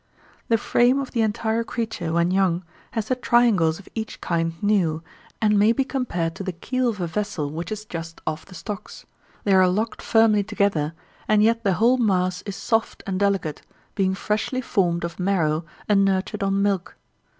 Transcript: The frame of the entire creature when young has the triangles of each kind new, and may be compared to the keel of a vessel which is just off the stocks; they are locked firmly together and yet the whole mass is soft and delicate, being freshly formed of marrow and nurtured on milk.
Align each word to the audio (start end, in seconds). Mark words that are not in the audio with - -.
The 0.47 0.57
frame 0.57 0.97
of 0.99 1.11
the 1.11 1.21
entire 1.21 1.63
creature 1.63 2.11
when 2.11 2.31
young 2.31 2.63
has 2.93 3.09
the 3.09 3.15
triangles 3.15 3.77
of 3.77 3.87
each 3.93 4.19
kind 4.19 4.55
new, 4.59 5.03
and 5.39 5.59
may 5.59 5.71
be 5.73 5.83
compared 5.83 6.33
to 6.37 6.43
the 6.43 6.51
keel 6.53 6.87
of 6.89 6.99
a 6.99 7.05
vessel 7.05 7.51
which 7.51 7.71
is 7.71 7.85
just 7.85 8.19
off 8.25 8.43
the 8.43 8.55
stocks; 8.55 9.05
they 9.43 9.53
are 9.53 9.67
locked 9.69 10.01
firmly 10.01 10.41
together 10.43 10.95
and 11.27 11.43
yet 11.43 11.63
the 11.63 11.73
whole 11.73 11.99
mass 11.99 12.41
is 12.47 12.55
soft 12.55 13.03
and 13.05 13.19
delicate, 13.19 13.61
being 13.93 14.15
freshly 14.15 14.59
formed 14.59 15.03
of 15.03 15.19
marrow 15.19 15.65
and 15.87 16.03
nurtured 16.03 16.41
on 16.41 16.63
milk. 16.63 16.97